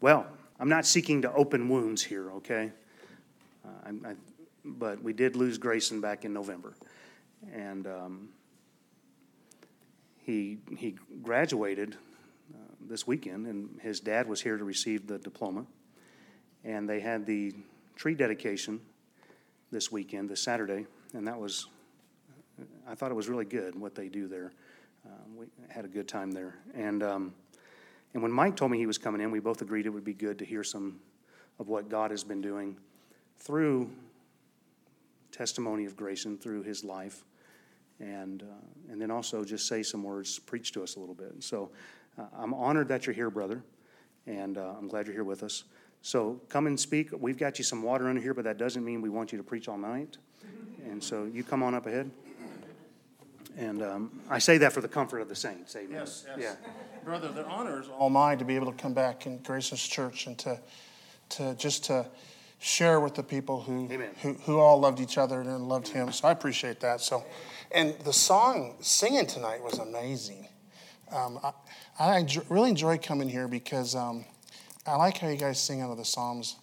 [0.00, 0.26] Well,
[0.60, 2.70] I'm not seeking to open wounds here, okay?
[3.64, 4.14] Uh, I, I,
[4.64, 6.74] but we did lose Grayson back in November.
[7.52, 8.28] And um,
[10.24, 11.96] he, he graduated
[12.54, 12.58] uh,
[12.88, 15.66] this weekend, and his dad was here to receive the diploma.
[16.64, 17.54] And they had the
[17.96, 18.80] tree dedication
[19.72, 21.66] this weekend, this Saturday, and that was,
[22.86, 24.52] I thought it was really good what they do there.
[25.04, 26.54] Uh, we had a good time there.
[26.74, 27.34] And, um,
[28.14, 30.14] and when Mike told me he was coming in, we both agreed it would be
[30.14, 31.00] good to hear some
[31.58, 32.76] of what God has been doing
[33.38, 33.90] through
[35.32, 37.24] testimony of Grayson, through his life,
[38.00, 41.32] and, uh, and then also just say some words, preach to us a little bit.
[41.40, 41.70] So
[42.18, 43.62] uh, I'm honored that you're here, brother,
[44.26, 45.64] and uh, I'm glad you're here with us.
[46.02, 47.10] So come and speak.
[47.12, 49.44] We've got you some water under here, but that doesn't mean we want you to
[49.44, 50.16] preach all night.
[50.88, 52.10] And so you come on up ahead.
[53.56, 55.74] And um, I say that for the comfort of the saints.
[55.74, 55.90] Amen.
[55.92, 56.38] Yes, yes.
[56.40, 56.70] Yeah.
[57.04, 60.26] Brother, the honor is all mine to be able to come back in Grace's church
[60.26, 60.60] and to,
[61.30, 62.06] to just to
[62.58, 63.86] share with the people who,
[64.20, 66.12] who, who all loved each other and loved him.
[66.12, 67.00] So I appreciate that.
[67.00, 67.24] So,
[67.72, 70.48] and the song singing tonight was amazing.
[71.12, 71.52] Um, I,
[71.98, 74.24] I enjoy, really enjoy coming here because um,
[74.86, 76.56] I like how you guys sing out of the Psalms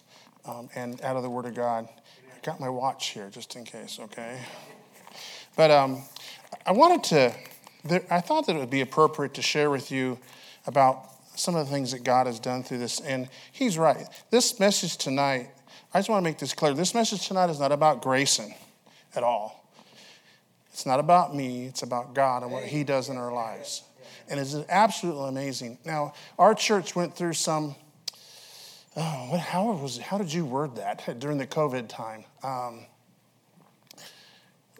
[0.44, 1.88] um, and out of the Word of God.
[1.88, 4.38] I got my watch here just in case, okay?
[5.56, 6.02] But um,
[6.64, 7.34] I wanted to,
[8.10, 10.18] I thought that it would be appropriate to share with you
[10.66, 11.04] about
[11.36, 13.00] some of the things that God has done through this.
[13.00, 14.06] And He's right.
[14.30, 15.50] This message tonight,
[15.92, 16.74] I just want to make this clear.
[16.74, 18.54] This message tonight is not about Grayson
[19.14, 19.70] at all.
[20.72, 23.82] It's not about me, it's about God and what He does in our lives.
[24.28, 25.78] And it's absolutely amazing.
[25.84, 27.76] Now, our church went through some
[28.96, 32.24] oh, what, how, was, how did you word that during the COVID time?
[32.42, 32.86] Um,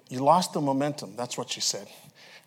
[0.08, 1.16] you lost the momentum.
[1.16, 1.88] That's what she said.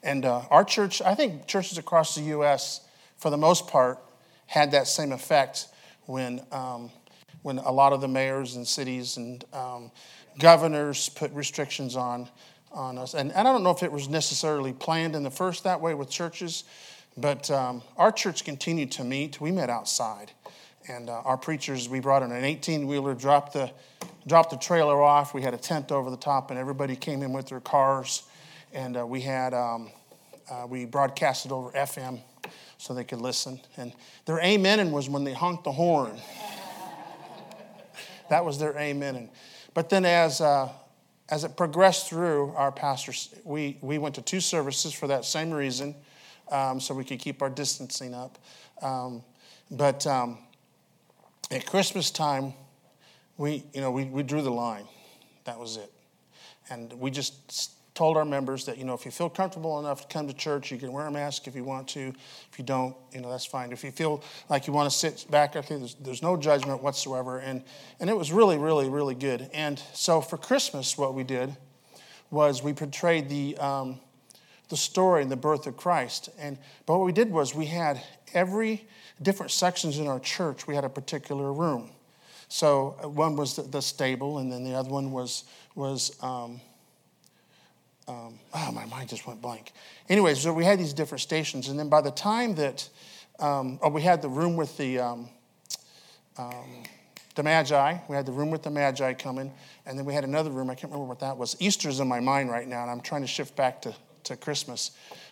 [0.02, 2.82] And uh, our church, I think churches across the U.S.,
[3.18, 4.00] for the most part,
[4.48, 5.68] had that same effect
[6.06, 6.90] when, um,
[7.42, 9.92] when a lot of the mayors and cities and um,
[10.40, 12.30] governors put restrictions on,
[12.72, 13.14] on us.
[13.14, 15.94] And, and, I don't know if it was necessarily planned in the first that way
[15.94, 16.64] with churches,
[17.18, 19.42] but um, our church continued to meet.
[19.42, 20.32] We met outside.
[20.88, 23.72] And uh, our preachers, we brought in an 18 wheeler, dropped the,
[24.30, 25.34] dropped the trailer off.
[25.34, 28.24] We had a tent over the top, and everybody came in with their cars.
[28.72, 29.92] And uh, we had, um,
[30.50, 32.22] uh, we broadcasted over FM
[32.78, 33.60] so they could listen.
[33.76, 33.92] And
[34.26, 36.18] their amening was when they honked the horn.
[38.30, 39.30] that was their amening.
[39.74, 40.70] But then as, uh,
[41.30, 45.52] as it progressed through, our pastors, we, we went to two services for that same
[45.52, 45.96] reason,
[46.52, 48.38] um, so we could keep our distancing up.
[48.82, 49.24] Um,
[49.72, 50.38] but um,
[51.52, 52.54] at Christmas time,
[53.40, 54.86] we, you know, we, we drew the line.
[55.46, 55.92] That was it.
[56.70, 60.14] And we just told our members that, you know, if you feel comfortable enough to
[60.14, 62.14] come to church, you can wear a mask if you want to.
[62.52, 63.72] If you don't, you know, that's fine.
[63.72, 67.40] If you feel like you want to sit back, okay, there's, there's no judgment whatsoever.
[67.40, 67.64] And,
[68.02, 69.50] and it was really, really, really good.
[69.54, 71.56] And so for Christmas, what we did
[72.32, 74.02] was we portrayed the, um,
[74.68, 76.28] the story and the birth of Christ.
[76.38, 78.02] And, but what we did was we had
[78.34, 78.86] every
[79.22, 81.92] different sections in our church, we had a particular room.
[82.50, 85.46] So uh, one was the, the stable, and then the other one was
[85.76, 86.60] was um,
[88.08, 89.72] um, oh my mind just went blank.
[90.10, 92.90] Anyways, so we had these different stations, and then by the time that
[93.40, 95.30] um, oh we had the room with the um,
[96.38, 96.84] um,
[97.36, 99.54] the Magi, we had the room with the Magi coming,
[99.86, 100.70] and then we had another room.
[100.72, 101.56] I can't remember what that was.
[101.60, 103.94] Easter's in my mind right now, and I'm trying to shift back to
[104.24, 104.92] to Christmas.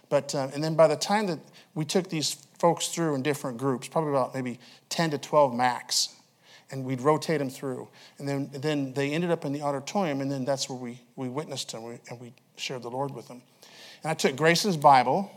[0.10, 1.40] But uh, and then by the time that
[1.74, 6.17] we took these folks through in different groups, probably about maybe 10 to 12 max.
[6.70, 7.88] And we'd rotate them through.
[8.18, 11.30] And then, then they ended up in the auditorium, and then that's where we, we
[11.30, 13.42] witnessed them and we shared the Lord with them.
[14.04, 15.32] And I took Grayson's Bible,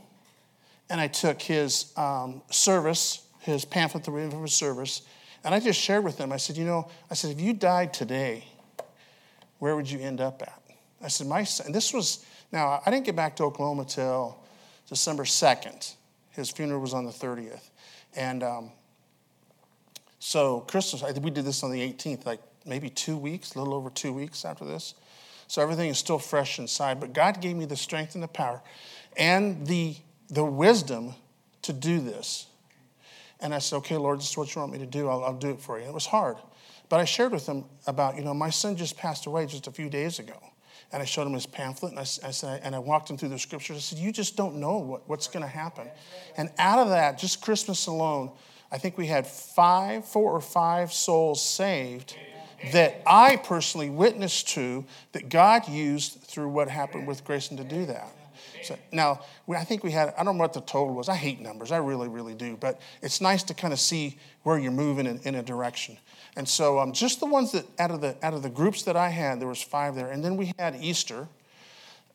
[0.89, 5.03] and I took his um, service, his pamphlet, the reading of his service,
[5.45, 6.33] and I just shared with them.
[6.33, 8.45] I said, You know, I said, if you died today,
[9.59, 10.61] where would you end up at?
[11.03, 14.39] I said, My son, this was, now, I didn't get back to Oklahoma till
[14.89, 15.95] December 2nd.
[16.31, 17.71] His funeral was on the 30th.
[18.17, 18.73] And um,
[20.21, 23.59] so Christmas, I think we did this on the 18th, like maybe two weeks, a
[23.59, 24.95] little over two weeks after this.
[25.49, 27.01] So everything is still fresh inside.
[27.01, 28.63] But God gave me the strength and the power
[29.17, 29.97] and the,
[30.29, 31.15] the wisdom
[31.63, 32.47] to do this.
[33.41, 35.09] And I said, okay, Lord, this is what you want me to do.
[35.09, 35.85] I'll, I'll do it for you.
[35.85, 36.37] And it was hard.
[36.91, 39.73] But I shared with him about, you know, my son just passed away just a
[39.73, 40.37] few days ago
[40.93, 43.29] and I showed him his pamphlet, and I, I, said, and I walked him through
[43.29, 43.77] the scriptures.
[43.77, 45.89] I said, "You just don't know what, what's going to happen."
[46.37, 48.33] And out of that, just Christmas alone,
[48.73, 52.17] I think we had five, four or five souls saved
[52.73, 57.87] that I personally witnessed to that God used through what happened with Grayson to do
[57.87, 58.09] that.
[58.63, 61.09] So now, I think we had, I don't know what the total was.
[61.09, 61.73] I hate numbers.
[61.73, 62.57] I really, really do.
[62.59, 65.97] But it's nice to kind of see where you're moving in, in a direction.
[66.37, 68.97] And so um, just the ones that, out of the, out of the groups that
[68.97, 70.11] I had, there was five there.
[70.11, 71.27] And then we had Easter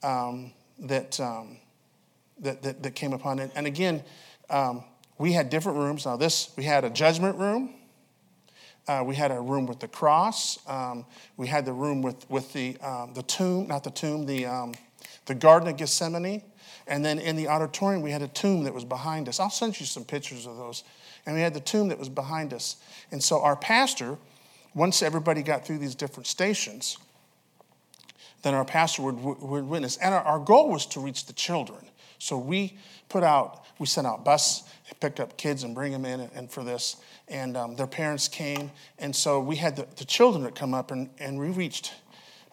[0.03, 1.57] um, that, um,
[2.39, 3.51] that, that, that, came upon it.
[3.55, 4.03] And again,
[4.49, 4.83] um,
[5.17, 6.05] we had different rooms.
[6.05, 7.73] Now this, we had a judgment room.
[8.87, 10.59] Uh, we had a room with the cross.
[10.67, 11.05] Um,
[11.37, 14.73] we had the room with, with the, um, the tomb, not the tomb, the, um,
[15.25, 16.43] the Garden of Gethsemane.
[16.87, 19.39] And then in the auditorium, we had a tomb that was behind us.
[19.39, 20.83] I'll send you some pictures of those.
[21.25, 22.75] And we had the tomb that was behind us.
[23.11, 24.17] And so our pastor,
[24.75, 26.99] once everybody got through these different stations,
[28.43, 29.97] then our pastor would, would witness.
[29.97, 31.83] And our, our goal was to reach the children.
[32.19, 32.77] So we
[33.09, 34.63] put out, we sent out bus,
[34.99, 36.97] picked up kids and bring them in and, for this
[37.27, 38.71] and um, their parents came.
[38.99, 41.93] And so we had the, the children that come up, and, and we reached,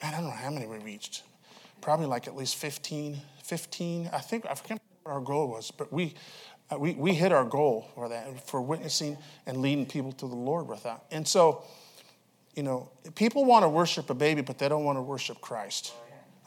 [0.02, 1.22] man, I don't know how many we reached.
[1.80, 4.10] Probably like at least 15, 15.
[4.12, 6.14] I think, I forget what our goal was, but we,
[6.70, 10.34] uh, we, we hit our goal for that, for witnessing and leading people to the
[10.34, 11.04] Lord with that.
[11.10, 11.64] And so,
[12.54, 15.92] you know, people want to worship a baby, but they don't want to worship Christ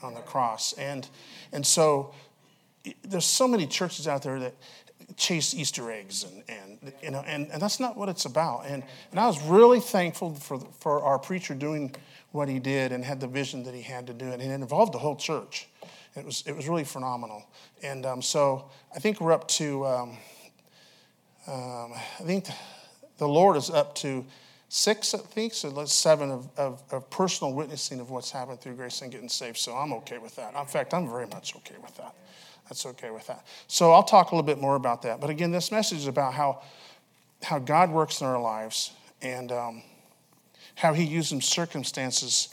[0.02, 0.74] on the cross.
[0.74, 1.08] And,
[1.52, 2.14] and so
[3.04, 4.56] there's so many churches out there that
[5.18, 8.66] chase Easter eggs and, and you know, and, and that's not what it's about.
[8.66, 11.96] And, and I was really thankful for, for our preacher doing
[12.32, 14.42] what he did and had the vision that he had to do it.
[14.42, 15.68] And it involved the whole church.
[16.16, 17.44] It was, it was really phenomenal.
[17.84, 20.18] And um, so I think we're up to, um,
[21.48, 22.48] um, I think
[23.18, 24.26] the Lord is up to
[24.70, 28.74] six, I think, so let's seven of, of, of, personal witnessing of what's happened through
[28.74, 29.58] grace and getting saved.
[29.58, 30.56] So I'm okay with that.
[30.56, 32.16] In fact, I'm very much okay with that
[32.68, 33.46] that's okay with that.
[33.68, 35.22] So I'll talk a little bit more about that.
[35.22, 36.62] But again, this message is about how,
[37.44, 38.92] how God works in our lives
[39.22, 39.84] and um,
[40.76, 42.50] how He uses circumstances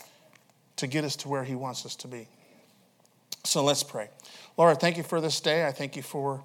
[0.77, 2.27] to get us to where He wants us to be.
[3.43, 4.09] So let's pray.
[4.57, 5.65] Lord, thank you for this day.
[5.65, 6.43] I thank you for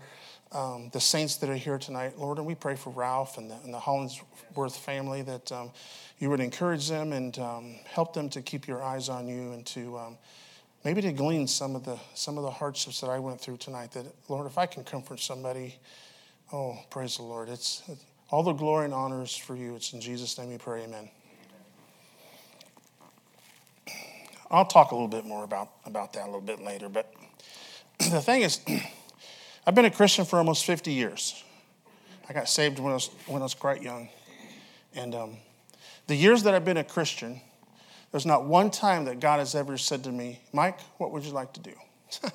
[0.53, 3.57] um, the saints that are here tonight, Lord, and we pray for Ralph and the,
[3.65, 5.71] and the Hollingsworth family that um,
[6.19, 9.67] you would encourage them and um, help them to keep your eyes on you and
[9.67, 10.19] to um,
[10.89, 13.93] maybe to glean some of the some of the hardships that I went through tonight.
[13.93, 15.79] That Lord, if I can comfort somebody,
[16.51, 17.51] oh praise the Lord.
[17.51, 17.83] It's
[18.31, 19.77] all the glory and honors for you.
[19.77, 20.85] It's in Jesus' name we pray.
[20.85, 21.11] Amen.
[24.51, 26.89] I'll talk a little bit more about, about that a little bit later.
[26.89, 27.13] But
[27.99, 28.61] the thing is,
[29.67, 31.45] I've been a Christian for almost 50 years.
[32.31, 34.09] I got saved when I was, when I was quite young.
[34.95, 35.37] And um,
[36.07, 37.43] the years that I've been a Christian,
[38.11, 41.33] there's not one time that God has ever said to me, Mike, what would you
[41.33, 41.73] like to do?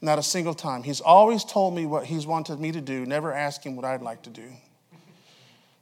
[0.00, 0.82] not a single time.
[0.82, 4.22] He's always told me what He's wanted me to do, never asking what I'd like
[4.22, 4.50] to do.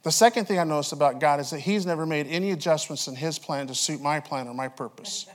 [0.03, 3.15] The second thing I noticed about God is that He's never made any adjustments in
[3.15, 5.27] His plan to suit my plan or my purpose.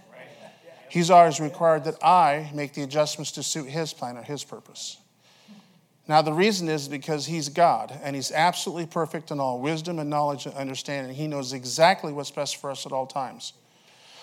[0.89, 4.99] He's always required that I make the adjustments to suit His plan or His purpose.
[6.09, 10.11] Now, the reason is because He's God and He's absolutely perfect in all wisdom and
[10.11, 11.15] knowledge and understanding.
[11.15, 13.53] He knows exactly what's best for us at all times.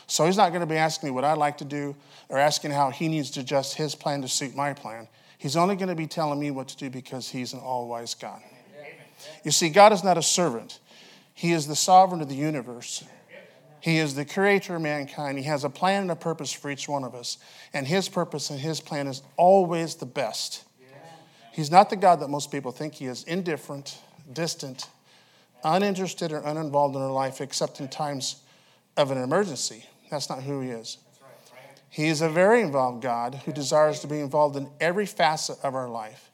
[0.08, 1.96] So he's not going to be asking me what I'd like to do
[2.30, 5.08] or asking how he needs to adjust his plan to suit my plan.
[5.38, 8.14] He's only going to be telling me what to do because he's an all wise
[8.14, 8.42] God.
[9.44, 10.80] You see, God is not a servant,
[11.34, 13.04] He is the sovereign of the universe.
[13.80, 15.38] He is the creator of mankind.
[15.38, 17.38] He has a plan and a purpose for each one of us.
[17.74, 20.64] And His purpose and His plan is always the best.
[21.52, 23.98] He's not the God that most people think He is indifferent,
[24.32, 24.88] distant,
[25.66, 28.38] uninterested, or uninvolved in our life except in times
[28.96, 29.86] of an emergency.
[30.14, 31.00] That's not who he is.
[31.90, 35.74] He is a very involved God who desires to be involved in every facet of
[35.74, 36.30] our life,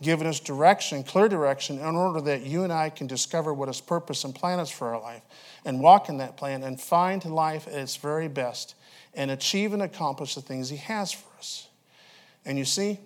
[0.00, 3.82] giving us direction, clear direction, in order that you and I can discover what his
[3.82, 5.20] purpose and plan is for our life
[5.66, 8.74] and walk in that plan and find life at its very best
[9.12, 11.68] and achieve and accomplish the things he has for us.
[12.46, 13.00] And you see,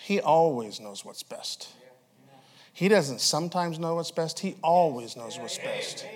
[0.00, 1.68] he always knows what's best.
[2.72, 6.06] He doesn't sometimes know what's best, he always knows what's best.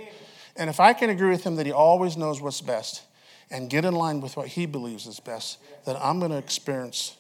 [0.57, 3.02] And if I can agree with him that he always knows what's best
[3.50, 7.16] and get in line with what he believes is best, then I'm going to experience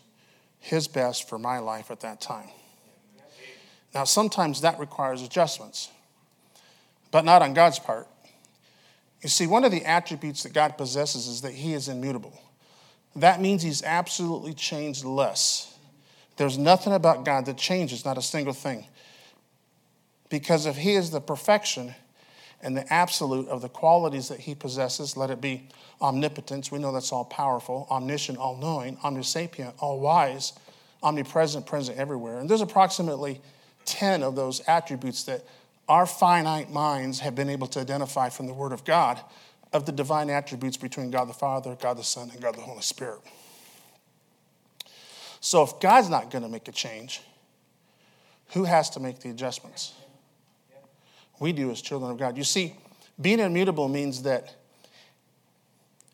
[0.58, 2.48] his best for my life at that time.
[3.94, 5.90] Now, sometimes that requires adjustments,
[7.10, 8.06] but not on God's part.
[9.22, 12.38] You see, one of the attributes that God possesses is that he is immutable.
[13.16, 15.76] That means he's absolutely changed less.
[16.36, 18.86] There's nothing about God that changes, not a single thing.
[20.28, 21.94] Because if he is the perfection,
[22.62, 25.16] and the absolute of the qualities that he possesses.
[25.16, 25.68] Let it be
[26.00, 26.70] omnipotence.
[26.70, 30.52] We know that's all powerful, omniscient, all knowing, omnisapient, all wise,
[31.02, 32.38] omnipresent, present everywhere.
[32.38, 33.40] And there's approximately
[33.86, 35.44] 10 of those attributes that
[35.88, 39.20] our finite minds have been able to identify from the Word of God
[39.72, 42.82] of the divine attributes between God the Father, God the Son, and God the Holy
[42.82, 43.20] Spirit.
[45.40, 47.22] So if God's not going to make a change,
[48.52, 49.92] who has to make the adjustments?
[51.40, 52.36] We do as children of God.
[52.36, 52.76] You see,
[53.20, 54.54] being immutable means that,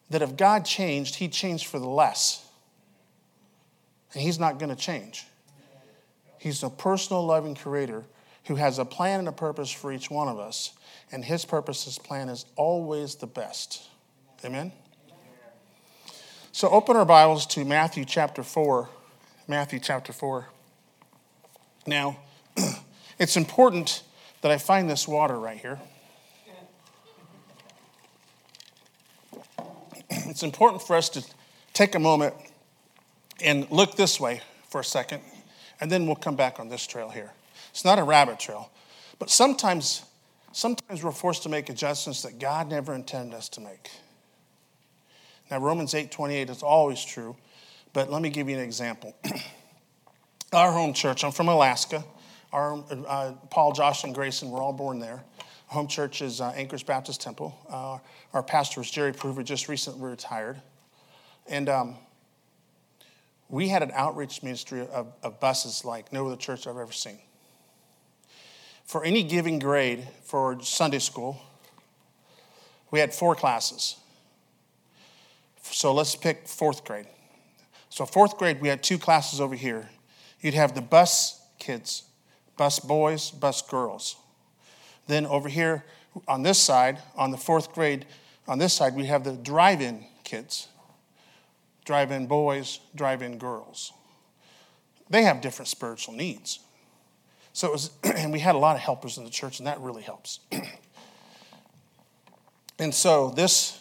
[0.09, 2.47] that if God changed, He changed for the less.
[4.14, 5.26] And He's not going to change.
[6.38, 8.04] He's a personal, loving creator
[8.47, 10.73] who has a plan and a purpose for each one of us.
[11.11, 13.83] And His purpose, His plan is always the best.
[14.45, 14.73] Amen?
[16.52, 18.88] So open our Bibles to Matthew chapter 4.
[19.49, 20.49] Matthew chapter 4.
[21.87, 22.18] Now,
[23.18, 24.02] it's important
[24.43, 25.81] that I find this water right here.
[30.09, 31.25] It's important for us to
[31.73, 32.35] take a moment
[33.40, 35.23] and look this way for a second,
[35.81, 37.33] and then we'll come back on this trail here.
[37.71, 38.71] It's not a rabbit trail,
[39.19, 40.05] but sometimes,
[40.52, 43.90] sometimes we're forced to make adjustments that God never intended us to make.
[45.50, 47.37] Now, Romans 8 28 is always true,
[47.93, 49.14] but let me give you an example.
[50.52, 52.05] Our home church, I'm from Alaska.
[52.53, 55.25] Our, uh, Paul, Josh, and Grayson were all born there.
[55.69, 57.59] Home church is uh, Anchorage Baptist Temple.
[57.69, 57.99] Uh,
[58.33, 60.61] our pastor was Jerry Prevo, just recently retired.
[61.49, 61.97] And um,
[63.49, 67.19] we had an outreach ministry of, of buses like no other church I've ever seen.
[68.85, 71.41] For any given grade for Sunday school,
[72.91, 73.97] we had four classes.
[75.62, 77.07] So let's pick fourth grade.
[77.88, 79.88] So, fourth grade, we had two classes over here.
[80.41, 82.03] You'd have the bus kids,
[82.57, 84.17] bus boys, bus girls.
[85.07, 85.85] Then over here
[86.27, 88.07] on this side, on the fourth grade,
[88.49, 90.69] on this side, we have the drive in kids
[91.87, 93.95] drive in boys, drive in girls.
[95.09, 96.59] They have different spiritual needs.
[97.55, 99.81] So it was, and we had a lot of helpers in the church, and that
[99.81, 100.41] really helps.
[102.79, 103.81] and so this,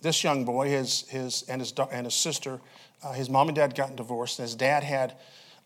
[0.00, 2.60] this young boy, his, his, and, his, and his sister,
[3.02, 5.14] uh, his mom and dad got divorced, and his dad had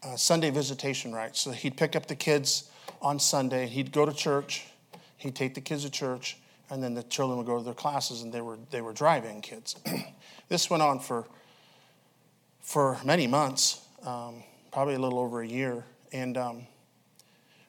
[0.03, 1.41] uh, Sunday visitation rights.
[1.41, 4.65] So he'd pick up the kids on Sunday, he'd go to church,
[5.17, 6.39] he'd take the kids to church,
[6.71, 9.41] and then the children would go to their classes, and they were, they were drive-in
[9.41, 9.77] kids.
[10.49, 11.27] this went on for,
[12.61, 14.43] for many months, um,
[14.73, 15.85] probably a little over a year.
[16.13, 16.67] And um,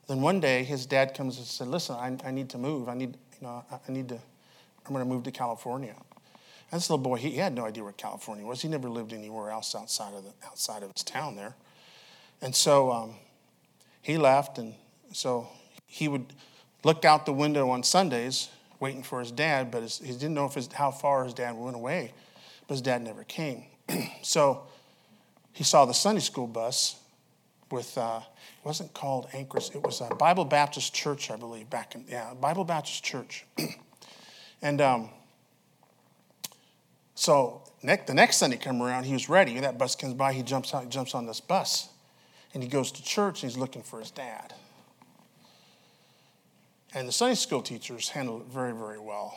[0.07, 2.87] then one day, his dad comes and said, listen, I, I need to move.
[2.87, 5.95] I need, you know, I, I need to, I'm going to move to California.
[6.71, 8.61] And this little boy, he, he had no idea where California was.
[8.61, 11.55] He never lived anywhere else outside of, the, outside of his town there.
[12.43, 13.15] And so um,
[14.01, 14.75] he left, and
[15.13, 15.47] so
[15.87, 16.33] he would
[16.83, 18.49] look out the window on Sundays
[18.81, 21.55] waiting for his dad, but his, he didn't know if his, how far his dad
[21.55, 22.11] went away.
[22.67, 23.63] But his dad never came.
[24.23, 24.63] so
[25.53, 26.99] he saw the Sunday school bus
[27.71, 31.95] with, uh, it wasn't called Anchors, it was a Bible Baptist Church, I believe, back
[31.95, 33.45] in, yeah, Bible Baptist Church.
[34.61, 35.09] and um,
[37.15, 39.61] so next, the next Sunday come around, he was ready.
[39.61, 41.87] That bus comes by, he jumps out, he jumps on this bus.
[42.53, 44.53] And he goes to church and he's looking for his dad.
[46.93, 49.35] And the Sunday school teachers handled it very, very well.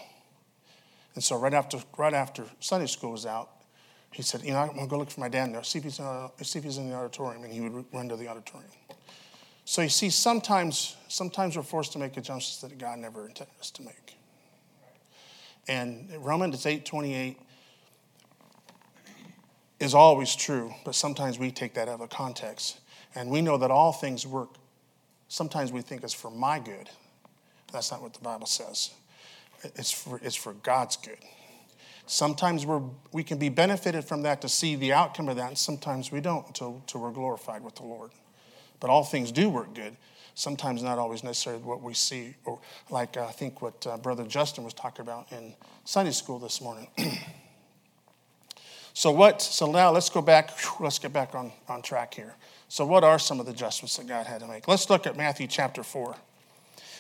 [1.14, 3.50] And so right after, right after Sunday school was out,
[4.12, 5.98] he said, you know, I'm to go look for my dad now, see if, he's
[5.98, 7.44] in, see if he's in the auditorium.
[7.44, 8.70] And he would run to the auditorium.
[9.64, 13.70] So you see, sometimes, sometimes we're forced to make adjustments that God never intended us
[13.72, 14.16] to make.
[15.68, 17.38] And Romans 8, 28
[19.80, 22.80] is always true, but sometimes we take that out of context.
[23.16, 24.50] And we know that all things work,
[25.28, 26.90] sometimes we think it's for my good.
[27.72, 28.90] That's not what the Bible says.
[29.64, 31.18] It's for, it's for God's good.
[32.06, 32.82] Sometimes we're,
[33.12, 36.20] we can be benefited from that to see the outcome of that, and sometimes we
[36.20, 38.10] don't until, until we're glorified with the Lord.
[38.78, 39.96] But all things do work good.
[40.34, 44.24] Sometimes not always necessarily what we see, or like uh, I think what uh, Brother
[44.24, 45.54] Justin was talking about in
[45.84, 46.88] Sunday school this morning.
[48.92, 49.40] so what?
[49.40, 50.50] So now let's go back.
[50.78, 52.34] Let's get back on, on track here.
[52.68, 54.66] So what are some of the adjustments that God had to make?
[54.68, 56.16] Let's look at Matthew chapter four.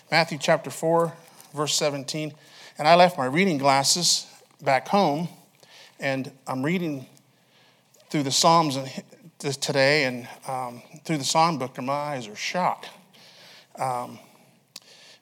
[0.08, 1.12] Matthew chapter 4,
[1.52, 2.32] verse 17.
[2.78, 4.28] And I left my reading glasses
[4.62, 5.28] back home,
[5.98, 7.06] and I'm reading
[8.08, 8.78] through the Psalms
[9.40, 12.88] today and um, through the Psalm book, and my eyes are shot.
[13.76, 14.20] Um,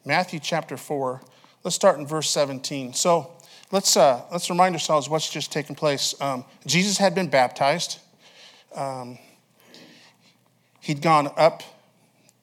[0.05, 1.23] Matthew chapter 4,
[1.63, 2.93] let's start in verse 17.
[2.93, 3.33] So
[3.73, 6.15] let's, uh, let's remind ourselves what's just taken place.
[6.21, 8.01] Um, Jesus had been baptized,
[8.75, 9.19] um,
[10.85, 11.63] he'd gone up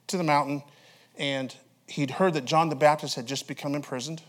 [0.07, 0.63] to the mountain,
[1.15, 1.55] and
[1.85, 4.23] he'd heard that John the Baptist had just become imprisoned.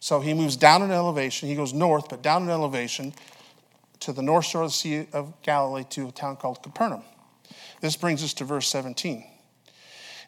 [0.00, 1.50] So he moves down in elevation.
[1.50, 3.12] He goes north, but down in elevation
[4.00, 7.02] to the north shore of the Sea of Galilee to a town called Capernaum.
[7.82, 9.22] This brings us to verse 17.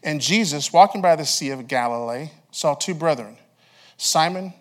[0.02, 3.38] And Jesus, walking by the Sea of Galilee, saw two brethren,
[3.97, 4.52] Simon,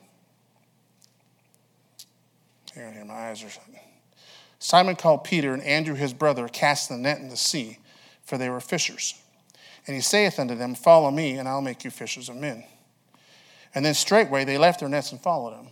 [2.74, 3.50] here, here, my eyes are,
[4.60, 7.78] Simon called Peter and Andrew his brother, cast the net in the sea,
[8.30, 9.16] for they were fishers.
[9.88, 12.64] And he saith unto them, Follow me, and I'll make you fishers of men.
[13.74, 15.68] And then straightway they left their nets and followed him.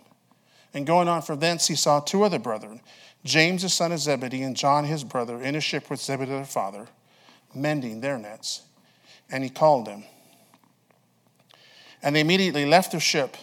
[0.73, 2.81] And going on from thence, he saw two other brethren,
[3.23, 6.45] James the son of Zebedee and John his brother, in a ship with Zebedee their
[6.45, 6.87] father,
[7.53, 8.63] mending their nets.
[9.29, 10.03] And he called them.
[12.01, 13.37] And they immediately left their ship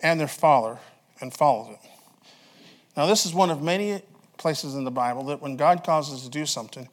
[0.00, 0.78] and their father
[1.20, 1.78] and followed him.
[2.96, 4.02] Now, this is one of many
[4.38, 6.88] places in the Bible that when God calls us to do something,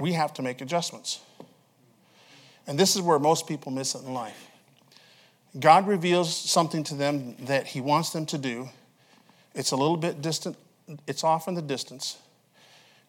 [0.00, 1.20] we have to make adjustments.
[2.66, 4.48] And this is where most people miss it in life.
[5.58, 8.68] God reveals something to them that He wants them to do.
[9.54, 10.56] It's a little bit distant,
[11.06, 12.18] it's off in the distance.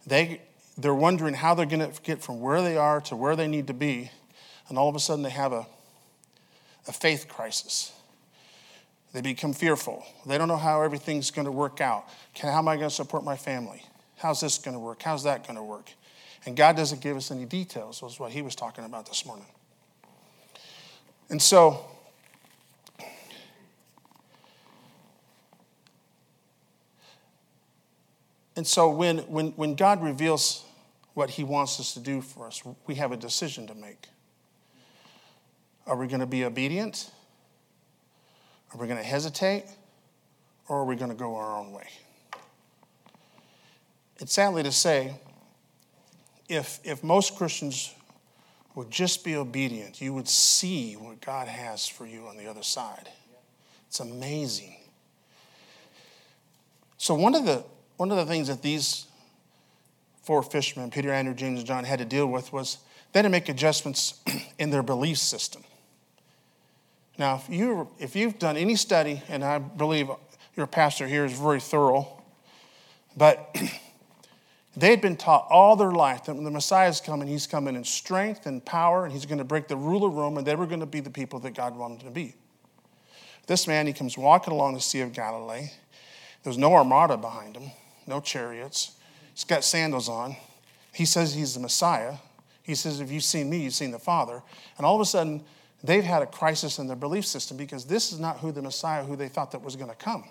[0.06, 0.42] They,
[0.78, 3.68] they're wondering how they're going to get from where they are to where they need
[3.68, 4.10] to be.
[4.68, 5.68] And all of a sudden, they have a,
[6.88, 7.94] a faith crisis.
[9.14, 10.04] They become fearful.
[10.26, 12.08] They don't know how everything's going to work out.
[12.34, 13.84] Can, how am I going to support my family?
[14.18, 15.04] How's this going to work?
[15.04, 15.92] How's that going to work?
[16.46, 19.46] And God doesn't give us any details, was what he was talking about this morning.
[21.30, 21.86] And so,
[28.56, 30.66] and so when, when, when God reveals
[31.14, 34.08] what he wants us to do for us, we have a decision to make.
[35.86, 37.12] Are we going to be obedient?
[38.74, 39.66] Are we going to hesitate?
[40.68, 41.88] Or are we going to go our own way?
[44.20, 45.16] It's sadly to say,
[46.52, 47.94] if, if most Christians
[48.76, 52.62] would just be obedient, you would see what God has for you on the other
[52.62, 53.10] side.
[53.88, 54.76] It's amazing.
[56.98, 57.64] So, one of the,
[57.96, 59.08] one of the things that these
[60.24, 62.78] four fishermen, Peter, Andrew, James, and John, had to deal with was
[63.14, 64.20] they had to make adjustments
[64.60, 65.64] in their belief system.
[67.18, 70.10] Now, if, you, if you've done any study, and I believe
[70.58, 72.08] your pastor here is very thorough,
[73.16, 73.56] but
[74.76, 77.76] they had been taught all their life that when the Messiah is coming, he's coming
[77.76, 80.56] in strength and power, and he's going to break the rule of Rome, and they
[80.56, 82.36] were going to be the people that God wanted them to be.
[83.48, 85.72] This man, he comes walking along the Sea of Galilee.
[86.44, 87.72] There's no armada behind him,
[88.08, 88.94] no chariots.
[89.34, 90.38] He's got sandals on.
[90.94, 92.16] He says he's the Messiah.
[92.64, 94.42] He says, If you've seen me, you've seen the Father.
[94.78, 95.44] And all of a sudden,
[95.84, 99.04] they've had a crisis in their belief system because this is not who the Messiah
[99.04, 100.24] who they thought that was going to come.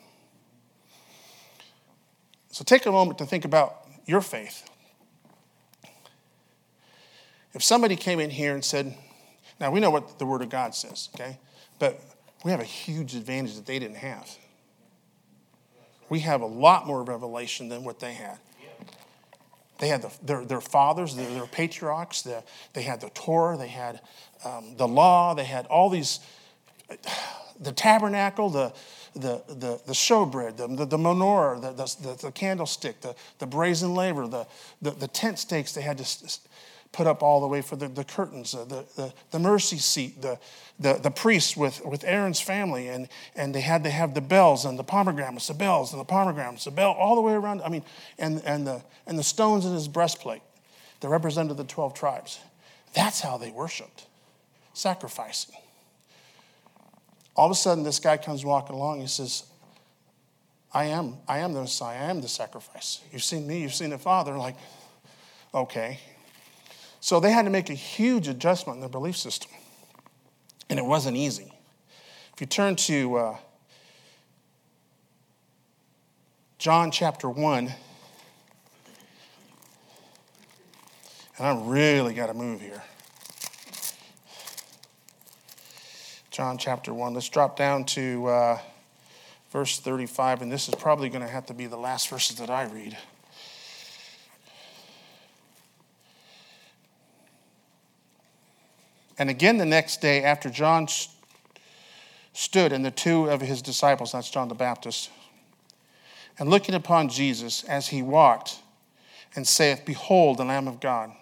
[2.52, 3.79] So take a moment to think about
[4.10, 4.68] your faith.
[7.54, 8.96] If somebody came in here and said,
[9.60, 11.38] now we know what the Word of God says, okay?
[11.78, 12.00] But
[12.44, 14.36] we have a huge advantage that they didn't have.
[16.08, 18.38] We have a lot more revelation than what they had.
[19.78, 22.42] They had the, their, their fathers, their, their patriarchs, the,
[22.72, 24.00] they had the Torah, they had
[24.44, 26.18] um, the law, they had all these,
[27.60, 28.72] the tabernacle, the,
[29.14, 33.94] the, the, the showbread, the, the, the menorah, the, the, the, candlestick, the, the brazen
[33.94, 34.46] laver, the,
[34.80, 36.38] the, the tent stakes they had to
[36.92, 40.38] put up all the way for the, the curtains, the, the, the mercy seat, the,
[40.78, 44.64] the, the priest with, with Aaron's family, and, and they had to have the bells
[44.64, 47.62] and the pomegranates, the bells and the pomegranates, the bell all the way around.
[47.62, 47.84] I mean,
[48.18, 50.42] and, and, the, and the stones in his breastplate
[51.00, 52.40] that represented the 12 tribes.
[52.94, 54.06] That's how they worshiped,
[54.72, 55.56] sacrificing.
[57.36, 59.00] All of a sudden, this guy comes walking along.
[59.00, 59.44] He says,
[60.72, 61.98] I am, I am the Messiah.
[61.98, 63.00] I am the sacrifice.
[63.12, 64.36] You've seen me, you've seen the Father.
[64.36, 64.56] Like,
[65.54, 65.98] okay.
[67.00, 69.50] So they had to make a huge adjustment in their belief system.
[70.68, 71.52] And it wasn't easy.
[72.34, 73.36] If you turn to uh,
[76.58, 77.72] John chapter 1,
[81.38, 82.82] and I really got to move here.
[86.40, 87.12] John chapter 1.
[87.12, 88.58] Let's drop down to uh,
[89.50, 92.48] verse 35, and this is probably going to have to be the last verses that
[92.48, 92.96] I read.
[99.18, 100.88] And again the next day, after John
[102.32, 105.10] stood and the two of his disciples, that's John the Baptist,
[106.38, 108.60] and looking upon Jesus as he walked,
[109.36, 111.12] and saith, Behold, the Lamb of God.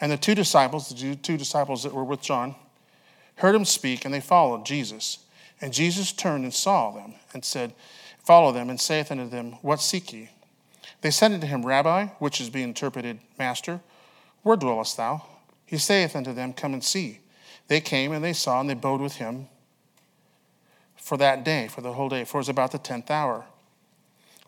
[0.00, 2.54] And the two disciples, the two disciples that were with John,
[3.40, 5.18] heard him speak, and they followed Jesus.
[5.60, 7.74] And Jesus turned and saw them, and said,
[8.24, 10.30] Follow them, and saith unto them, What seek ye?
[11.00, 13.80] They said unto him, Rabbi, which is being interpreted, Master,
[14.42, 15.22] where dwellest thou?
[15.66, 17.20] He saith unto them, Come and see.
[17.68, 19.48] They came and they saw, and they abode with him
[20.96, 23.46] for that day, for the whole day, for it was about the tenth hour.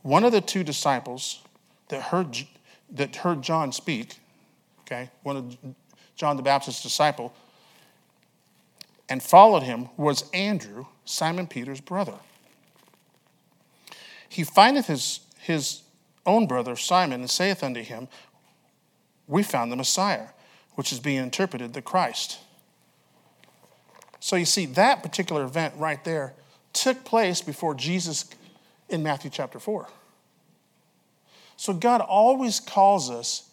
[0.03, 1.41] One of the two disciples
[1.89, 2.37] that heard,
[2.91, 4.19] that heard John speak,
[4.81, 5.57] okay, one of
[6.17, 7.35] John the Baptist's disciple,
[9.09, 12.15] and followed him was Andrew, Simon Peter's brother.
[14.29, 15.83] He findeth his, his
[16.25, 18.09] own brother Simon and saith unto him,
[19.27, 20.29] We found the Messiah,
[20.75, 22.39] which is being interpreted the Christ.
[24.21, 26.35] So you see, that particular event right there
[26.73, 28.27] took place before Jesus
[28.89, 29.89] in Matthew chapter 4.
[31.57, 33.49] So God always calls us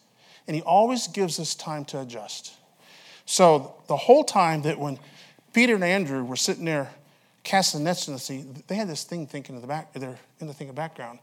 [0.47, 2.53] and He always gives us time to adjust.
[3.25, 4.97] So the whole time that when
[5.53, 6.89] Peter and Andrew were sitting there
[7.43, 10.47] casting nets in the sea, they had this thing thinking in the back, they're in
[10.47, 11.19] the thing of background.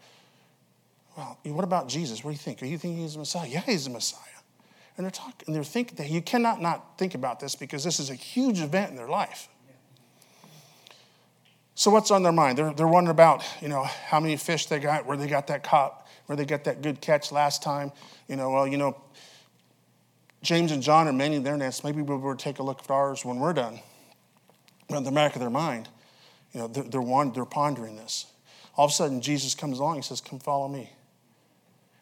[1.16, 2.22] Well, what about Jesus?
[2.24, 2.62] What do you think?
[2.62, 3.48] Are you thinking he's the Messiah?
[3.48, 4.20] Yeah, he's the Messiah.
[4.96, 8.00] And they're talking, and they're thinking that you cannot not think about this because this
[8.00, 9.48] is a huge event in their life.
[11.74, 12.56] So what's on their mind?
[12.56, 15.62] They're, they're wondering about, you know, how many fish they got, where they got that
[15.62, 17.92] caught, where they got that good catch last time.
[18.28, 18.96] You know, well, you know,
[20.42, 21.84] James and John are many their nets.
[21.84, 23.80] Maybe we will take a look at ours when we're done.
[24.88, 25.88] In the back of their mind,
[26.52, 28.26] you know, they're, they're, they're pondering this.
[28.76, 30.90] All of a sudden, Jesus comes along and says, Come follow me.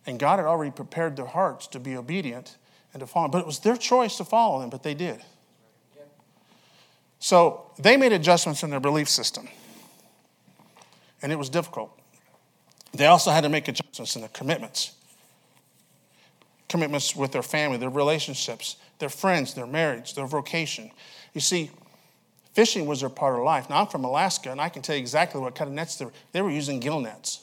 [0.07, 2.57] And God had already prepared their hearts to be obedient
[2.93, 3.31] and to follow him.
[3.31, 5.21] But it was their choice to follow him, but they did.
[7.21, 9.49] So they made adjustments in their belief system.
[11.23, 11.99] And it was difficult.
[12.93, 14.93] They also had to make adjustments in their commitments
[16.75, 20.91] commitments with their family, their relationships, their friends, their marriage, their vocation.
[21.33, 21.71] You see,
[22.55, 23.69] fishing was their part of life.
[23.69, 26.05] Now, I'm from Alaska, and I can tell you exactly what kind of nets they
[26.07, 26.13] were.
[26.33, 27.41] They were using gill nets.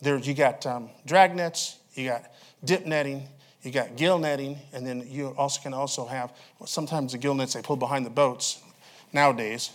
[0.00, 2.24] There, you got um, drag nets, you got
[2.64, 3.28] dip netting,
[3.62, 7.34] you got gill netting, and then you also can also have well, sometimes the gill
[7.34, 8.60] nets they pull behind the boats
[9.12, 9.70] nowadays.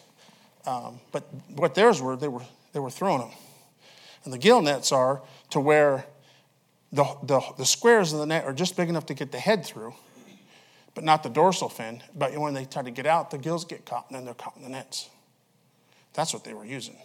[0.65, 1.23] Um, but
[1.55, 2.43] what theirs were, they were
[2.73, 3.31] they were throwing them,
[4.25, 6.05] and the gill nets are to where
[6.91, 9.65] the, the, the squares of the net are just big enough to get the head
[9.65, 9.93] through,
[10.97, 12.01] but not the dorsal fin.
[12.15, 14.57] But when they try to get out, the gills get caught, and then they're caught
[14.57, 15.07] in the nets.
[16.15, 16.95] That's what they were using.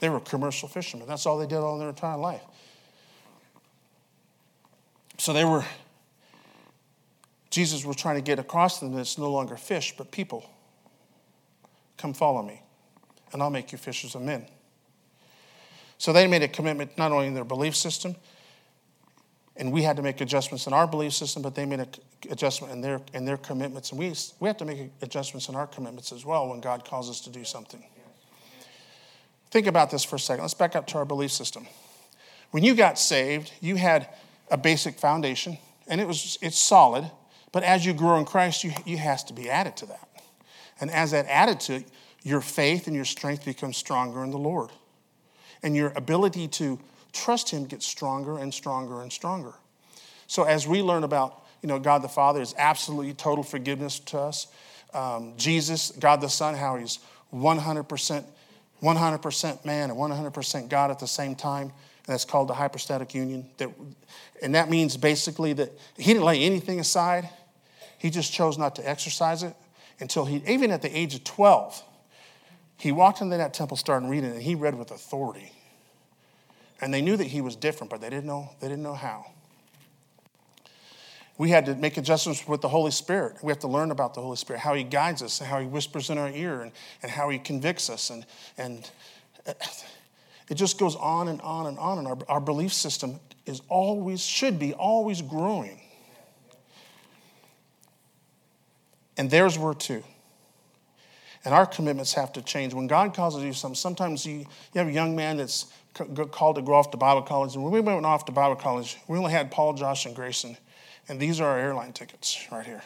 [0.00, 1.06] They were commercial fishermen.
[1.06, 2.40] That's all they did all their entire life.
[5.18, 5.66] So they were,
[7.50, 10.48] Jesus was trying to get across to them that it's no longer fish, but people.
[11.98, 12.62] Come follow me,
[13.34, 14.46] and I'll make you fishers of men.
[15.98, 18.16] So they made a commitment not only in their belief system,
[19.60, 21.88] and we had to make adjustments in our belief system, but they made an
[22.30, 23.90] adjustment in their, in their commitments.
[23.90, 27.10] And we, we have to make adjustments in our commitments as well when God calls
[27.10, 27.84] us to do something.
[29.50, 30.42] Think about this for a second.
[30.42, 31.66] Let's back up to our belief system.
[32.52, 34.08] When you got saved, you had
[34.50, 37.10] a basic foundation, and it was it's solid.
[37.52, 40.08] But as you grow in Christ, you, you has to be added to that.
[40.80, 41.84] And as that added to
[42.22, 44.70] your faith and your strength becomes stronger in the Lord.
[45.62, 46.78] And your ability to
[47.12, 49.54] trust Him gets stronger and stronger and stronger.
[50.26, 54.18] So as we learn about, you know, God the Father is absolutely total forgiveness to
[54.18, 54.46] us.
[54.94, 56.98] Um, Jesus, God the Son, how He's
[57.32, 58.24] 100%,
[58.82, 61.66] 100% man and 100% God at the same time.
[61.66, 63.48] And that's called the hypostatic union.
[63.58, 63.70] That,
[64.42, 67.28] and that means basically that He didn't lay anything aside.
[67.98, 69.54] He just chose not to exercise it
[70.00, 71.82] until he, even at the age of 12,
[72.78, 75.52] he walked into that temple, started reading, and he read with authority.
[76.80, 79.26] And they knew that he was different, but they didn't know, they didn't know how.
[81.36, 83.36] We had to make adjustments with the Holy Spirit.
[83.42, 85.66] We have to learn about the Holy Spirit, how he guides us, and how he
[85.66, 88.10] whispers in our ear, and, and how he convicts us.
[88.10, 88.26] And,
[88.58, 88.90] and
[90.48, 91.98] it just goes on and on and on.
[91.98, 95.80] And our, our belief system is always, should be always growing.
[99.16, 100.02] And theirs were too.
[101.44, 102.74] And our commitments have to change.
[102.74, 106.62] When God calls us something, sometimes you, you have a young man that's called to
[106.62, 107.54] go off to Bible college.
[107.54, 110.56] And when we went off to Bible college, we only had Paul, Josh, and Grayson.
[111.08, 112.82] And these are our airline tickets right here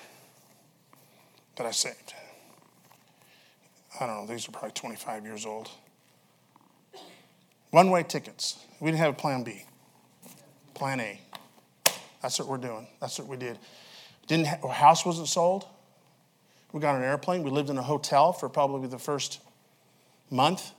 [1.56, 2.14] that I saved.
[4.00, 5.70] I don't know, these are probably 25 years old.
[7.70, 8.58] One way tickets.
[8.80, 9.62] We didn't have a plan B,
[10.74, 11.20] plan A.
[12.22, 12.86] That's what we're doing.
[13.00, 13.58] That's what we did.
[14.26, 15.66] Didn't ha- our house wasn't sold.
[16.72, 17.42] We got an airplane.
[17.42, 19.40] We lived in a hotel for probably the first
[20.30, 20.72] month.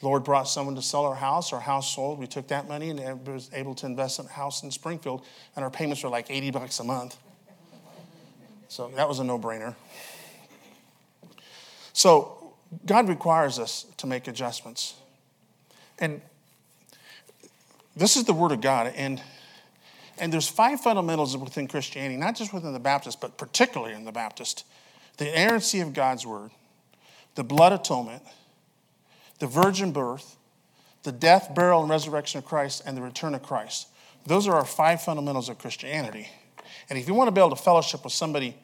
[0.00, 1.52] The Lord brought someone to sell our house.
[1.52, 2.18] Our house sold.
[2.18, 5.24] We took that money and was able to invest in a house in Springfield,
[5.56, 7.16] and our payments were like 80 bucks a month.
[8.68, 9.74] So that was a no brainer.
[11.92, 12.54] So
[12.86, 14.94] God requires us to make adjustments.
[15.98, 16.20] And
[17.96, 18.92] this is the Word of God.
[18.94, 19.20] And,
[20.18, 24.12] and there's five fundamentals within Christianity, not just within the Baptist, but particularly in the
[24.12, 24.64] Baptist
[25.16, 26.52] the inerrancy of God's Word,
[27.34, 28.22] the blood atonement
[29.38, 30.36] the virgin birth,
[31.02, 33.88] the death, burial, and resurrection of Christ, and the return of Christ.
[34.26, 36.28] Those are our five fundamentals of Christianity.
[36.90, 38.56] And if you want to be able to fellowship with somebody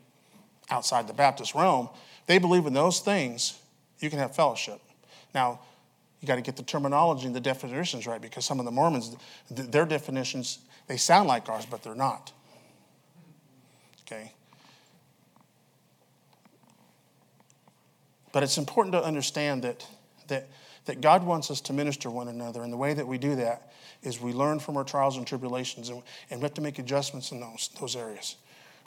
[0.70, 1.88] outside the Baptist realm,
[2.26, 3.58] they believe in those things,
[4.00, 4.80] you can have fellowship.
[5.34, 5.60] Now,
[6.20, 9.14] you got to get the terminology and the definitions right because some of the Mormons,
[9.50, 12.32] their definitions, they sound like ours, but they're not.
[14.02, 14.32] Okay?
[18.32, 19.86] But it's important to understand that,
[20.28, 20.48] that,
[20.86, 23.72] that God wants us to minister one another, and the way that we do that
[24.02, 27.32] is we learn from our trials and tribulations, and, and we have to make adjustments
[27.32, 28.36] in those, those areas.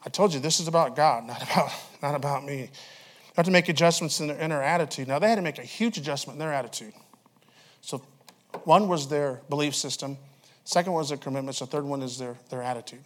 [0.06, 2.62] I told you this is about God, not about, not about me.
[2.62, 5.08] We have to make adjustments in their, in their attitude.
[5.08, 6.94] Now, they had to make a huge adjustment in their attitude.
[7.82, 8.02] So,
[8.64, 10.18] one was their belief system,
[10.64, 13.04] second was their commitments, the third one is their, their attitude.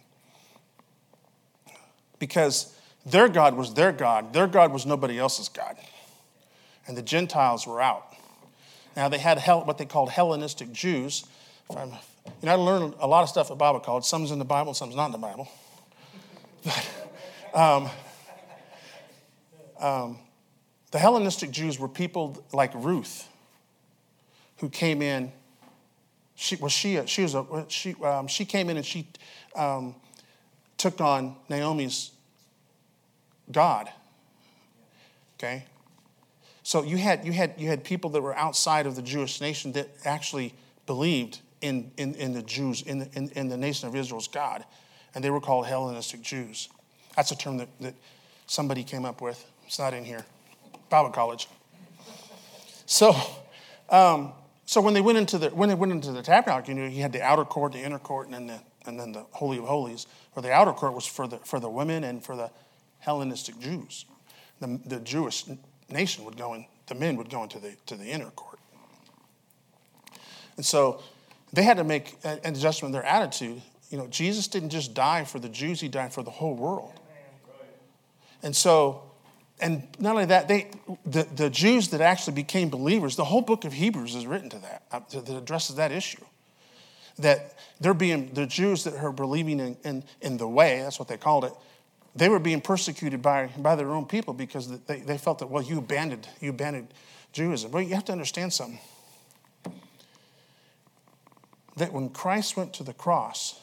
[2.18, 5.76] Because their God was their God, their God was nobody else's God.
[6.86, 8.11] And the Gentiles were out.
[8.96, 11.24] Now, they had what they called Hellenistic Jews.
[11.70, 11.76] you
[12.42, 14.04] know, I learned a lot of stuff at Bible college.
[14.04, 15.48] Some's in the Bible, some's not in the Bible.
[16.64, 16.88] But,
[17.54, 17.90] um,
[19.80, 20.18] um,
[20.92, 23.28] the Hellenistic Jews were people like Ruth,
[24.58, 25.32] who came in.
[26.36, 27.04] She was she.
[27.06, 27.94] She was a she.
[27.96, 29.08] Um, she came in and she
[29.56, 29.94] um,
[30.76, 32.12] took on Naomi's
[33.50, 33.90] God.
[35.38, 35.64] Okay,
[36.62, 39.72] so you had you had you had people that were outside of the Jewish nation
[39.72, 40.54] that actually
[40.86, 44.64] believed in in, in the Jews in the, in, in the nation of Israel's God
[45.14, 46.68] and they were called Hellenistic Jews.
[47.16, 47.94] That's a term that, that
[48.46, 49.44] somebody came up with.
[49.66, 50.24] It's not in here.
[50.88, 51.48] Bible college.
[52.86, 53.14] So,
[53.90, 54.32] um,
[54.66, 57.02] so when they went into the when they went into the tabernacle, you know, you
[57.02, 59.64] had the outer court, the inner court, and then the and then the holy of
[59.64, 60.06] holies.
[60.34, 62.50] Or the outer court was for the for the women and for the
[62.98, 64.06] Hellenistic Jews.
[64.60, 65.44] The, the Jewish
[65.90, 66.66] nation would go in.
[66.86, 68.58] The men would go into the to the inner court.
[70.56, 71.00] And so
[71.52, 75.24] they had to make an adjustment in their attitude you know, Jesus didn't just die
[75.24, 76.98] for the Jews, he died for the whole world.
[78.42, 79.02] And so,
[79.60, 80.70] and not only that, they,
[81.04, 84.58] the, the Jews that actually became believers, the whole book of Hebrews is written to
[84.60, 86.24] that, uh, that addresses that issue.
[87.18, 91.06] That they're being, the Jews that are believing in, in, in the way, that's what
[91.06, 91.52] they called it,
[92.14, 95.62] they were being persecuted by, by their own people because they, they felt that, well,
[95.62, 96.88] you abandoned, you abandoned
[97.32, 97.70] Judaism.
[97.70, 98.80] Well, you have to understand something.
[101.76, 103.58] That when Christ went to the cross,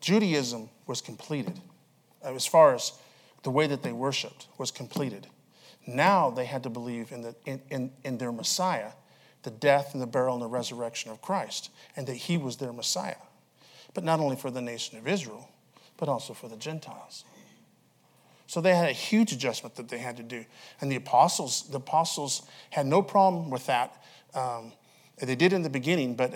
[0.00, 1.60] Judaism was completed
[2.24, 2.92] uh, as far as
[3.42, 5.26] the way that they worshiped was completed.
[5.86, 8.92] Now they had to believe in, the, in, in, in, their Messiah,
[9.42, 12.72] the death and the burial and the resurrection of Christ, and that he was their
[12.72, 13.16] Messiah.
[13.94, 15.48] But not only for the nation of Israel,
[15.98, 17.24] but also for the Gentiles.
[18.46, 20.46] So they had a huge adjustment that they had to do.
[20.80, 24.02] And the apostles, the apostles had no problem with that.
[24.32, 24.72] Um,
[25.20, 26.32] they did in the beginning, but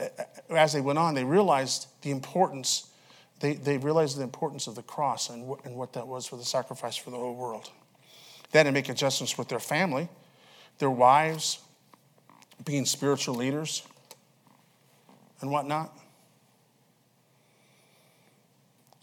[0.50, 2.88] uh, as they went on, they realized the importance
[3.42, 6.44] they, they realized the importance of the cross and, and what that was for the
[6.44, 7.70] sacrifice for the whole world.
[8.52, 10.08] They had to make adjustments with their family,
[10.78, 11.58] their wives,
[12.64, 13.82] being spiritual leaders,
[15.40, 15.92] and whatnot.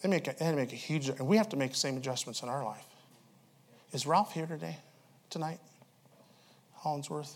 [0.01, 2.41] They, make a, they make a huge, and we have to make the same adjustments
[2.41, 2.85] in our life.
[3.91, 4.77] Is Ralph here today,
[5.29, 5.59] tonight?
[6.83, 7.35] Hollinsworth?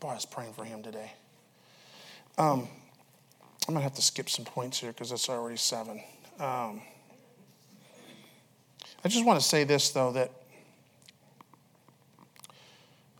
[0.00, 1.12] Boy, I was praying for him today.
[2.38, 2.68] Um,
[3.66, 6.02] I'm going to have to skip some points here because it's already seven.
[6.38, 6.82] Um,
[9.04, 10.30] I just want to say this, though, that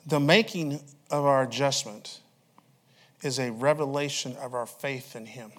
[0.06, 2.20] the making of our adjustment
[3.22, 5.52] is a revelation of our faith in Him.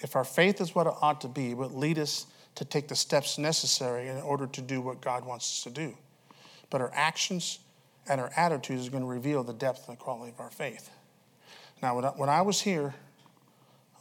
[0.00, 2.88] If our faith is what it ought to be, it would lead us to take
[2.88, 5.96] the steps necessary in order to do what God wants us to do.
[6.68, 7.58] But our actions
[8.08, 10.90] and our attitudes are going to reveal the depth and the quality of our faith.
[11.82, 12.94] Now, when I, when I was here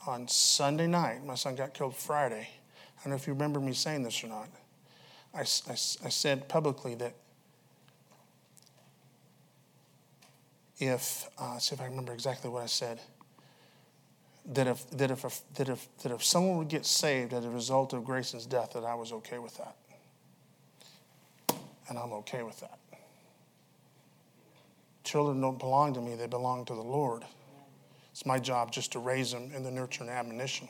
[0.07, 2.49] on Sunday night, my son got killed Friday.
[2.97, 4.49] I don't know if you remember me saying this or not.
[5.33, 7.13] I, I, I said publicly that
[10.79, 12.99] if, uh, see if I remember exactly what I said,
[14.49, 17.93] that if, that, if, that, if, that if someone would get saved as a result
[17.93, 19.75] of Grayson's death, that I was okay with that.
[21.87, 22.79] And I'm okay with that.
[25.03, 27.23] Children don't belong to me, they belong to the Lord.
[28.11, 30.67] It's my job just to raise them in the nurture and admonition.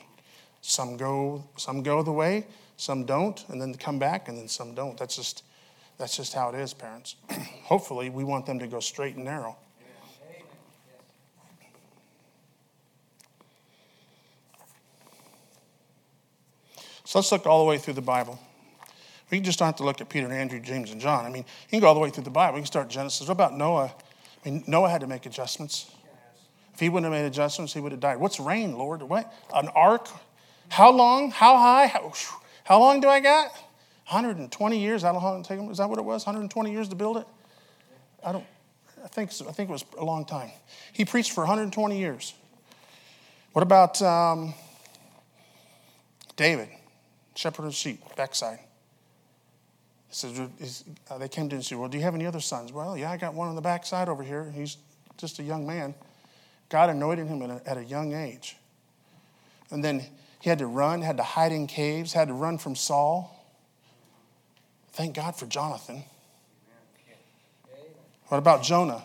[0.60, 4.74] Some go, some go the way, some don't, and then come back, and then some
[4.74, 4.96] don't.
[4.98, 5.42] That's just,
[5.98, 7.16] that's just how it is, parents.
[7.64, 9.56] Hopefully, we want them to go straight and narrow.
[17.10, 18.38] So let's look all the way through the Bible.
[19.32, 21.26] We just don't have to look at Peter, and Andrew, James, and John.
[21.26, 22.56] I mean, you can go all the way through the Bible.
[22.58, 23.26] You can start Genesis.
[23.26, 23.92] What about Noah?
[24.46, 25.90] I mean, Noah had to make adjustments.
[26.72, 28.18] If he wouldn't have made adjustments, he would have died.
[28.18, 29.02] What's rain, Lord?
[29.02, 29.34] What?
[29.52, 30.06] An ark?
[30.68, 31.32] How long?
[31.32, 31.88] How high?
[31.88, 32.12] How,
[32.62, 33.50] how long do I got?
[34.08, 35.02] 120 years.
[35.02, 36.24] I don't know how long it take Is that what it was?
[36.24, 37.26] 120 years to build it?
[38.24, 38.46] I don't.
[39.02, 39.48] I think, so.
[39.48, 40.52] I think it was a long time.
[40.92, 42.34] He preached for 120 years.
[43.52, 44.54] What about um,
[46.36, 46.68] David,
[47.40, 48.58] shepherd of sheep, backside?
[50.08, 52.40] He says, uh, they came to him and said, Well, do you have any other
[52.40, 52.70] sons?
[52.70, 54.52] Well, yeah, I got one on the backside over here.
[54.54, 54.76] He's
[55.16, 55.94] just a young man.
[56.68, 58.56] God anointed him at a, at a young age.
[59.70, 60.04] And then
[60.40, 63.34] he had to run, had to hide in caves, had to run from Saul.
[64.92, 66.04] Thank God for Jonathan.
[68.28, 69.02] What about Jonah?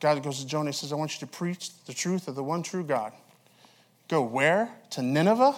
[0.00, 2.44] God goes to Jonah and says, I want you to preach the truth of the
[2.44, 3.12] one true God.
[4.08, 4.70] Go where?
[4.90, 5.56] To Nineveh?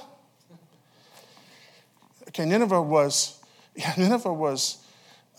[2.37, 3.43] Okay, Nineveh was,
[3.75, 4.77] yeah, Nineveh was,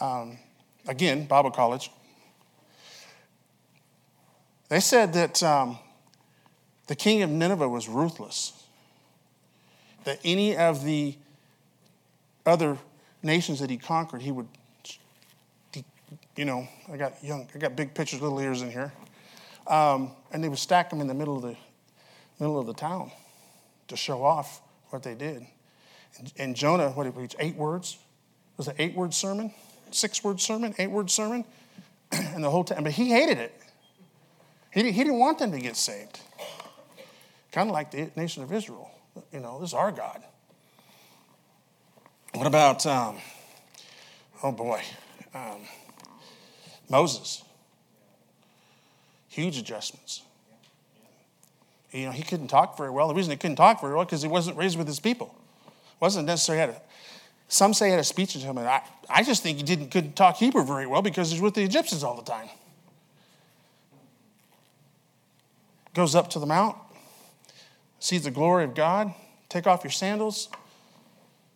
[0.01, 0.39] um,
[0.87, 1.91] again, Bible college.
[4.69, 5.77] They said that um,
[6.87, 8.63] the king of Nineveh was ruthless
[10.05, 11.15] that any of the
[12.47, 12.79] other
[13.21, 14.47] nations that he conquered, he would,
[16.35, 18.91] you know, I got young, I got big pictures, little ears in here,
[19.67, 21.55] um, and they would stack them in the middle of the
[22.39, 23.11] middle of the town
[23.87, 25.45] to show off what they did.
[26.37, 27.35] And, Jonah, what did he preach?
[27.39, 27.97] Eight words?
[28.57, 29.53] Was it eight word sermon?
[29.91, 30.73] Six word sermon?
[30.77, 31.45] Eight word sermon?
[32.11, 33.53] and the whole time, but he hated it.
[34.71, 36.19] He, he didn't want them to get saved.
[37.51, 38.91] Kind of like the nation of Israel.
[39.31, 40.21] You know, this is our God.
[42.33, 43.17] What about, um,
[44.43, 44.81] oh boy,
[45.33, 45.61] um,
[46.89, 47.43] Moses?
[49.29, 50.21] Huge adjustments.
[51.91, 53.07] You know, he couldn't talk very well.
[53.07, 55.33] The reason he couldn't talk very well because he wasn't raised with his people.
[55.99, 56.81] Wasn't necessarily had a,
[57.47, 58.67] some say he had a speech impediment.
[58.67, 61.63] I, I just think he didn't couldn't talk Hebrew very well because he's with the
[61.63, 62.49] Egyptians all the time.
[65.93, 66.75] Goes up to the mount,
[67.99, 69.13] sees the glory of God,
[69.49, 70.49] take off your sandals.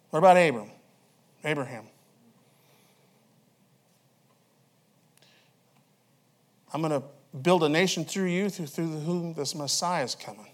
[0.09, 0.69] What about Abram?
[1.43, 1.85] Abraham.
[6.73, 7.03] I'm going to
[7.37, 10.47] build a nation through you, through, through whom this Messiah is coming.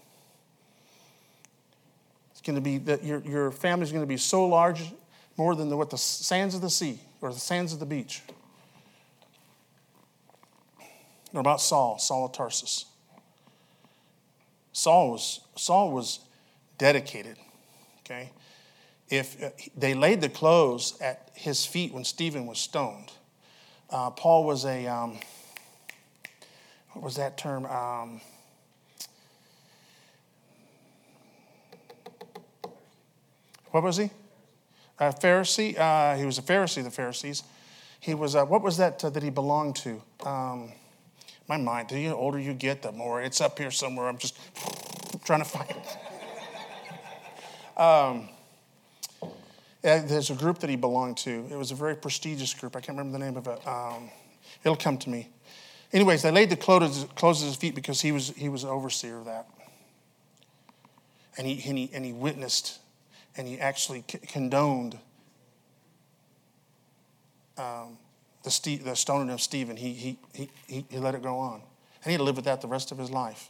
[2.48, 4.94] Going to be that your, your family is going to be so large,
[5.36, 8.22] more than the, what the sands of the sea or the sands of the beach.
[11.32, 12.86] What about Saul, Saul of Tarsus?
[14.72, 16.20] Saul was, Saul was
[16.78, 17.36] dedicated,
[18.00, 18.30] okay?
[19.10, 23.12] If uh, they laid the clothes at his feet when Stephen was stoned,
[23.90, 25.18] uh, Paul was a, um,
[26.92, 27.66] what was that term?
[27.66, 28.22] Um,
[33.70, 34.10] what was he?
[34.98, 35.78] A Pharisee.
[35.78, 37.42] Uh, he was a Pharisee, the Pharisees.
[38.00, 40.02] He was, uh, what was that uh, that he belonged to?
[40.24, 40.72] Um,
[41.48, 44.08] my mind, the older you get, the more it's up here somewhere.
[44.08, 44.38] I'm just
[45.24, 45.98] trying to find it.
[47.80, 48.28] Um,
[49.82, 51.46] there's a group that he belonged to.
[51.50, 52.76] It was a very prestigious group.
[52.76, 53.66] I can't remember the name of it.
[53.66, 54.10] Um,
[54.64, 55.28] it'll come to me.
[55.92, 59.18] Anyways, they laid the clothes, clothes at his feet because he was, he was overseer
[59.18, 59.46] of that.
[61.38, 62.80] And he, and, he, and he witnessed
[63.38, 64.98] and he actually condoned
[67.56, 67.96] um,
[68.42, 70.18] the, the stoning of Stephen, he, he,
[70.66, 71.54] he, he let it go on.
[72.02, 73.48] And he had to live with that the rest of his life.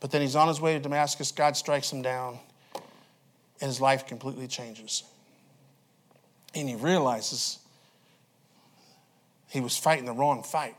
[0.00, 1.32] But then he's on his way to Damascus.
[1.32, 2.38] God strikes him down,
[3.60, 5.04] and his life completely changes.
[6.54, 7.58] And he realizes
[9.48, 10.76] he was fighting the wrong fight,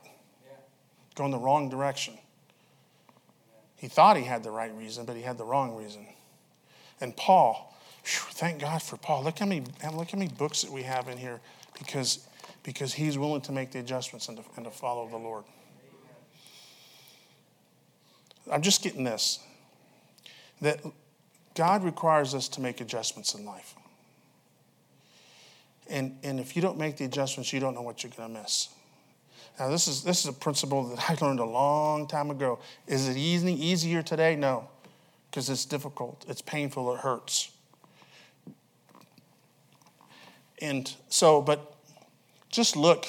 [1.15, 2.17] going the wrong direction.
[3.75, 6.07] He thought he had the right reason, but he had the wrong reason.
[6.99, 7.72] And Paul,
[8.03, 9.23] whew, thank God for Paul.
[9.23, 9.63] Look how many
[9.93, 11.39] look how many books that we have in here
[11.77, 12.27] because
[12.63, 15.43] because he's willing to make the adjustments and to, and to follow the Lord.
[18.51, 19.39] I'm just getting this
[20.61, 20.79] that
[21.55, 23.75] God requires us to make adjustments in life.
[25.89, 28.41] And, and if you don't make the adjustments, you don't know what you're going to
[28.41, 28.69] miss.
[29.59, 32.59] Now, this is, this is a principle that I learned a long time ago.
[32.87, 34.35] Is it easy, easier today?
[34.35, 34.69] No,
[35.29, 37.51] because it's difficult, it's painful, it hurts.
[40.61, 41.75] And so, but
[42.49, 43.07] just look,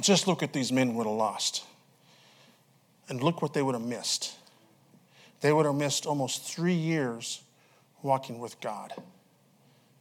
[0.00, 1.64] just look at these men would have lost.
[3.08, 4.34] And look what they would have missed.
[5.40, 7.42] They would have missed almost three years
[8.02, 8.92] walking with God.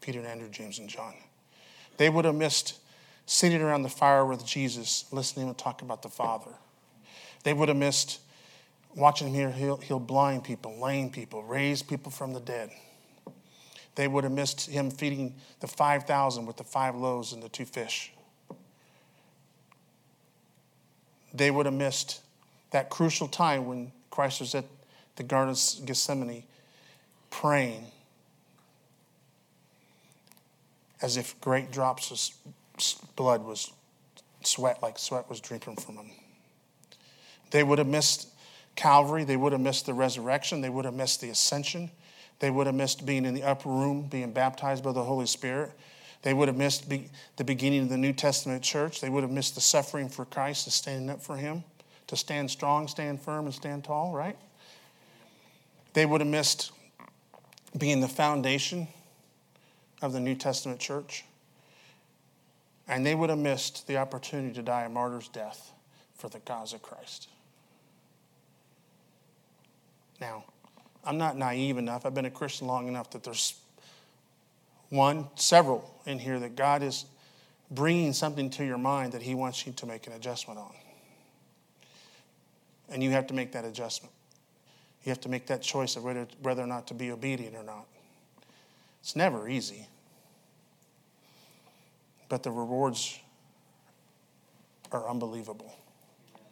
[0.01, 1.13] Peter and Andrew, James and John.
[1.97, 2.79] They would have missed
[3.25, 6.51] sitting around the fire with Jesus, listening to talk about the Father.
[7.43, 8.19] They would have missed
[8.95, 12.71] watching him heal, heal blind people, lame people, raise people from the dead.
[13.95, 17.65] They would have missed him feeding the 5,000 with the five loaves and the two
[17.65, 18.13] fish.
[21.33, 22.21] They would have missed
[22.71, 24.65] that crucial time when Christ was at
[25.15, 26.43] the Garden of Gethsemane
[27.29, 27.85] praying
[31.01, 33.71] as if great drops of blood was
[34.43, 36.09] Sweat like sweat was dripping from him.
[37.51, 38.29] They would have missed
[38.75, 39.23] Calvary.
[39.23, 40.61] They would have missed the resurrection.
[40.61, 41.91] They would have missed the ascension.
[42.41, 45.71] They would have missed being in the upper room, being baptized by the Holy Spirit.
[46.23, 48.99] They would have missed be, the beginning of the New Testament church.
[48.99, 51.63] They would have missed the suffering for Christ, the standing up for Him,
[52.07, 54.35] to stand strong, stand firm, and stand tall, right?
[55.93, 56.71] They would have missed
[57.77, 58.87] being the foundation
[60.01, 61.23] of the New Testament church.
[62.87, 65.73] And they would have missed the opportunity to die a martyr's death
[66.15, 67.29] for the cause of Christ.
[70.19, 70.45] Now,
[71.03, 72.05] I'm not naive enough.
[72.05, 73.55] I've been a Christian long enough that there's
[74.89, 77.05] one, several in here that God is
[77.71, 80.73] bringing something to your mind that He wants you to make an adjustment on.
[82.89, 84.13] And you have to make that adjustment.
[85.03, 87.63] You have to make that choice of whether, whether or not to be obedient or
[87.63, 87.87] not.
[89.01, 89.87] It's never easy,
[92.29, 93.17] but the rewards
[94.91, 95.73] are unbelievable.